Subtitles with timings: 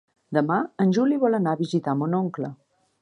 [0.37, 2.51] Demà en Juli vol anar a visitar mon oncle.